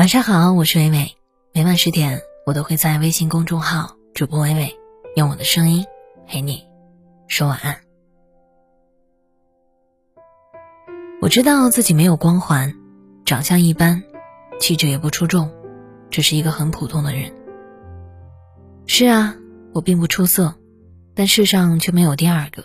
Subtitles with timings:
[0.00, 1.14] 晚上好，我是伟伟。
[1.52, 4.74] 每晚十点，我都会在微信公众号“主播伟伟”
[5.14, 5.84] 用我的声音
[6.26, 6.66] 陪你
[7.28, 7.76] 说晚安。
[11.20, 12.74] 我知道自己没有光环，
[13.26, 14.02] 长相一般，
[14.58, 15.52] 气质也不出众，
[16.10, 17.34] 只是一个很普通的人。
[18.86, 19.36] 是啊，
[19.74, 20.54] 我并不出色，
[21.14, 22.64] 但世上却没有第二个。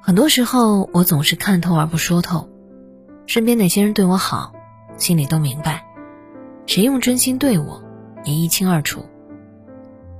[0.00, 2.48] 很多时候，我总是看透而不说透。
[3.26, 4.52] 身边哪些人对我好，
[4.96, 5.80] 心里都明白；
[6.66, 7.82] 谁用真心对我，
[8.24, 9.04] 也一清二楚。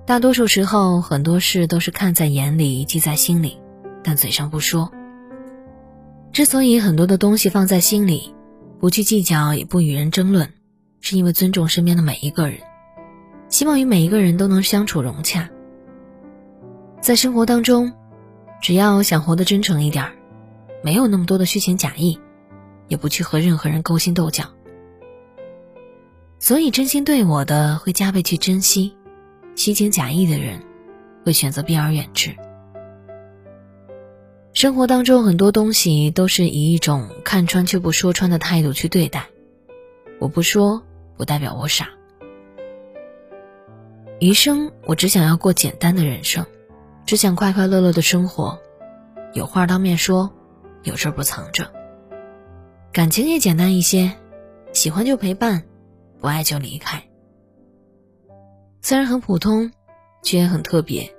[0.07, 3.59] 大多数时候，很多事都是看在眼里，记在心里，
[4.03, 4.91] 但嘴上不说。
[6.33, 8.35] 之所以很多的东西放在心里，
[8.81, 10.49] 不去计较，也不与人争论，
[11.01, 12.59] 是因为尊重身边的每一个人，
[13.49, 15.51] 希望与每一个人都能相处融洽。
[17.01, 17.93] 在生活当中，
[18.61, 20.13] 只要想活得真诚一点儿，
[20.83, 22.19] 没有那么多的虚情假意。
[22.93, 24.45] 也不去和任何人勾心斗角，
[26.39, 28.95] 所以真心对我的会加倍去珍惜，
[29.57, 30.61] 虚情假意的人
[31.25, 32.37] 会选择避而远之。
[34.53, 39.25] 生活当中很多东西都是以一种看穿却不说穿的态度去对待，
[40.21, 40.83] 我不说
[41.17, 41.89] 不代表我傻。
[44.21, 46.45] 余生我只想要过简单的人生，
[47.07, 48.59] 只想快快乐乐的生活，
[49.33, 50.31] 有话当面说，
[50.83, 51.73] 有事不藏着。
[52.93, 54.13] 感情也简单一些，
[54.75, 55.63] 喜欢就陪伴，
[56.21, 57.03] 不爱就离开。
[58.83, 59.73] 虽然很普通，
[60.23, 61.11] 却也很特别。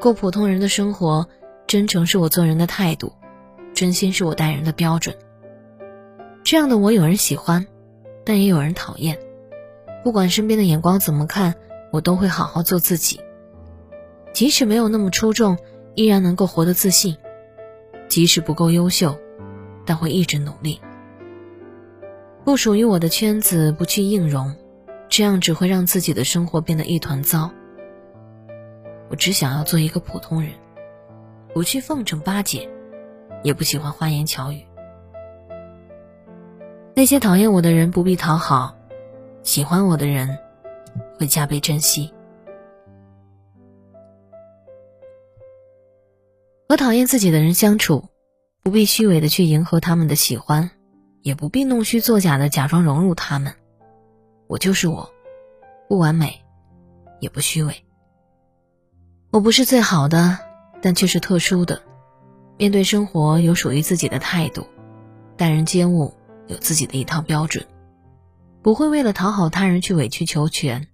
[0.00, 1.28] 过普通人的生活，
[1.66, 3.12] 真诚是我做人的态度，
[3.74, 5.14] 真心是我待人的标准。
[6.42, 7.66] 这样的我，有人喜欢，
[8.24, 9.18] 但也有人讨厌。
[10.02, 11.54] 不管身边的眼光怎么看，
[11.92, 13.20] 我都会好好做自己。
[14.32, 15.58] 即使没有那么出众，
[15.94, 17.14] 依然能够活得自信；
[18.08, 19.18] 即使不够优秀。
[19.86, 20.80] 但会一直努力。
[22.44, 24.54] 不属于我的圈子，不去应融，
[25.08, 27.50] 这样只会让自己的生活变得一团糟。
[29.08, 30.50] 我只想要做一个普通人，
[31.54, 32.68] 不去奉承巴结，
[33.42, 34.66] 也不喜欢花言巧语。
[36.94, 38.76] 那些讨厌我的人不必讨好，
[39.42, 40.38] 喜欢我的人
[41.18, 42.12] 会加倍珍惜。
[46.68, 48.08] 和讨厌自己的人相处。
[48.66, 50.72] 不必虚伪的去迎合他们的喜欢，
[51.22, 53.54] 也不必弄虚作假的假装融入他们。
[54.48, 55.08] 我就是我，
[55.88, 56.42] 不完美，
[57.20, 57.84] 也不虚伪。
[59.30, 60.40] 我不是最好的，
[60.82, 61.80] 但却是特殊的。
[62.58, 64.66] 面对生活有属于自己的态度，
[65.36, 66.12] 待人接物
[66.48, 67.64] 有自己的一套标准，
[68.62, 70.88] 不会为了讨好他人去委曲求全，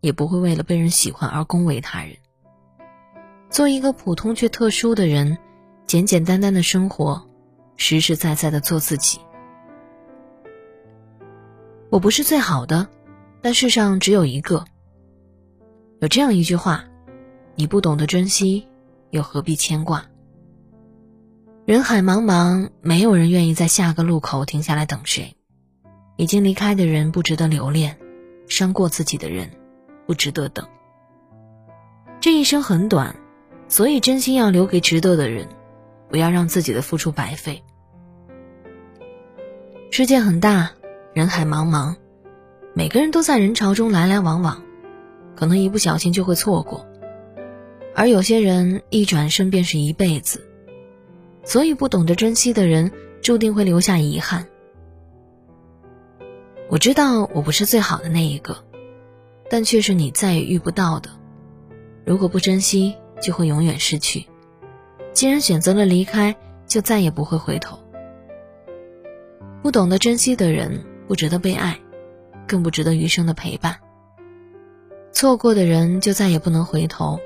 [0.00, 2.16] 也不会为了被人喜欢而恭维他人。
[3.50, 5.36] 做一个普通却特殊的人。
[5.88, 7.26] 简简单单的生活，
[7.78, 9.18] 实实在在的做自己。
[11.88, 12.86] 我不是最好的，
[13.40, 14.66] 但世上只有一个。
[16.00, 16.84] 有这样一句话：
[17.54, 18.68] 你不懂得珍惜，
[19.08, 20.04] 又何必牵挂？
[21.64, 25.36] 人海茫茫，没有人愿意在下个路口停下来等谁。
[26.18, 27.96] 已经离开的人不值得留恋，
[28.46, 29.50] 伤过自己的人
[30.06, 30.68] 不值得等。
[32.20, 33.16] 这一生很短，
[33.68, 35.48] 所以真心要留给值得的人。
[36.08, 37.62] 不要让自己的付出白费。
[39.90, 40.70] 世界很大，
[41.12, 41.96] 人海茫茫，
[42.74, 44.62] 每个人都在人潮中来来往往，
[45.34, 46.86] 可能一不小心就会错过。
[47.94, 50.48] 而有些人一转身便是一辈子，
[51.42, 52.92] 所以不懂得珍惜的人，
[53.22, 54.46] 注定会留下遗憾。
[56.68, 58.64] 我知道我不是最好的那一个，
[59.50, 61.10] 但却是你再也遇不到的。
[62.04, 64.26] 如果不珍惜，就会永远失去。
[65.18, 66.36] 既然选择了离开，
[66.68, 67.76] 就再也不会回头。
[69.64, 71.76] 不懂得珍惜的人，不值得被爱，
[72.46, 73.80] 更不值得余生的陪伴。
[75.10, 77.18] 错过的人，就再也不能回头。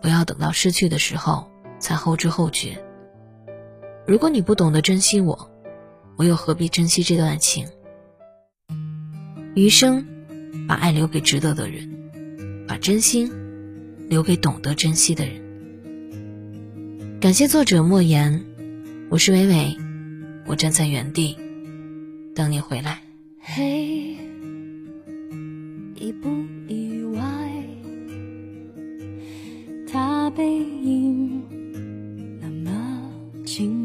[0.00, 1.46] 不要等到失去的时候
[1.78, 2.82] 才后知后觉。
[4.06, 5.50] 如果你不懂得珍惜我，
[6.16, 7.68] 我又何必珍惜这段情？
[9.54, 10.06] 余生，
[10.66, 13.30] 把爱留给值得的人，把真心
[14.08, 15.49] 留给懂得珍惜的人。
[17.20, 18.46] 感谢作者莫言，
[19.10, 19.76] 我是伟伟，
[20.46, 21.36] 我站在原地
[22.34, 23.02] 等你回来。
[23.38, 24.16] 嘿，
[25.96, 26.30] 意不
[26.66, 27.52] 意外？
[29.92, 31.42] 他背影
[32.40, 33.12] 那么
[33.44, 33.79] 轻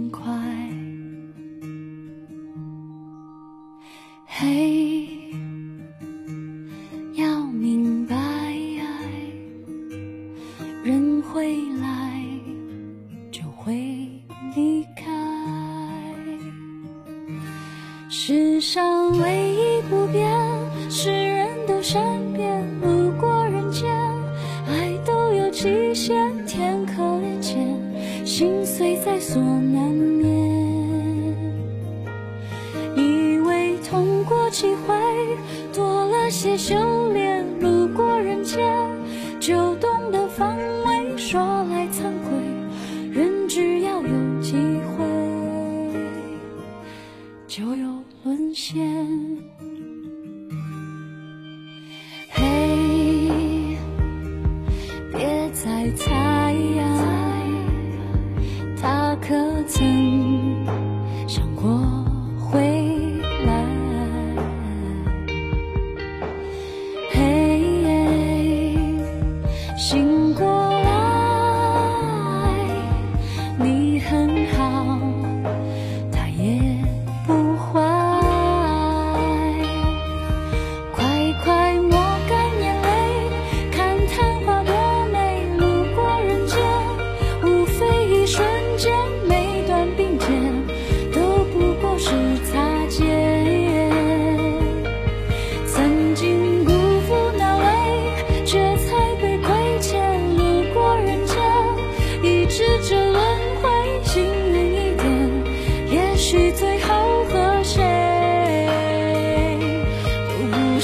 [18.18, 20.26] 世上唯一不变
[20.90, 22.02] 是人都善
[22.34, 23.92] 变，路过人间，
[24.66, 26.16] 爱都有期限，
[26.48, 27.78] 天可怜见，
[28.26, 30.26] 心碎在所难免。
[32.96, 34.96] 以为痛过几回，
[35.74, 37.46] 多了些修炼，
[47.66, 48.06] 所有。
[48.24, 48.76] 沦陷。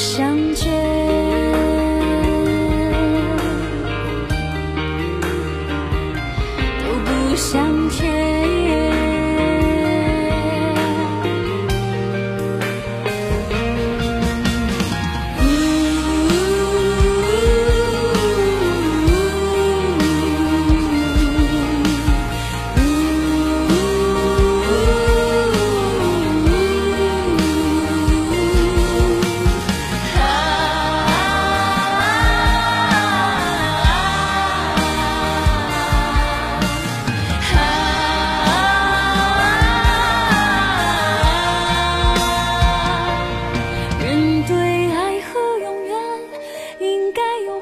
[0.01, 0.30] 想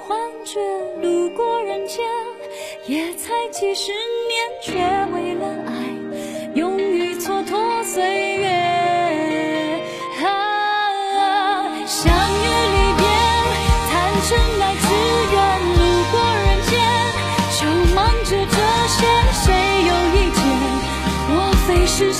[0.09, 0.59] 幻觉，
[1.03, 2.03] 路过人间
[2.87, 4.73] 也才几十年，却
[5.13, 5.69] 为了爱，
[6.55, 8.01] 勇于蹉跎岁
[8.37, 8.49] 月。
[10.25, 10.25] 啊，
[11.85, 13.05] 相遇离别，
[13.91, 13.93] 谈
[14.27, 14.89] 真爱，只
[15.31, 15.37] 愿
[15.77, 15.79] 路
[16.09, 16.73] 过人间，
[17.59, 17.61] 就
[17.93, 18.57] 忙着这
[18.87, 19.05] 些，
[19.43, 19.53] 谁
[19.85, 20.41] 有意见？
[21.35, 22.11] 莫非是